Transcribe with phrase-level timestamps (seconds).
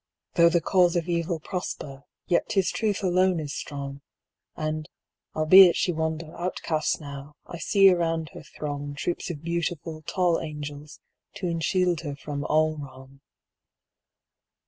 [0.33, 4.01] Though the cause of Evil prosper, yet 'tis Truth alone is strong,
[4.55, 4.89] And,
[5.35, 11.01] albeit she wander outcast now, I see around her throng Troops of beautiful, tall angels,
[11.35, 13.21] to enshield her from all wrong.